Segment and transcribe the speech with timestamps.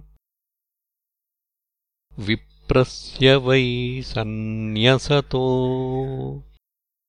[2.20, 5.48] विप्रस्य वै सन्न्यसतो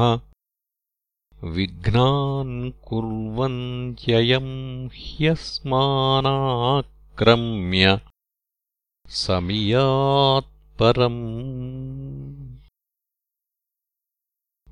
[1.54, 2.52] विघ्नान्
[2.88, 4.52] कुर्वन्त्ययम्
[4.96, 5.86] ह्यस्मानाक्रम्य
[9.22, 11.24] समियात्परम्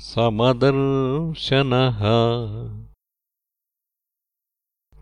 [0.00, 2.00] समदर्शनः।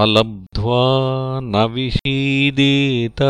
[0.02, 0.82] अलब्ध्वा
[1.44, 3.22] न विषीदेत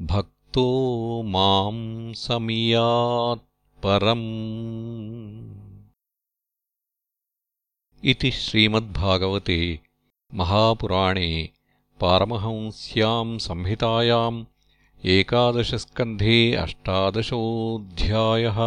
[0.00, 5.54] भक्तो माम् समियात् परम्।
[8.04, 9.80] इति श्रीमद्भागवते
[10.34, 11.50] महापुराणे
[12.00, 14.44] पारमहंस्याम् संहितायाम्
[15.16, 18.58] एकादशस्कन्धे अष्टादशोऽध्यायः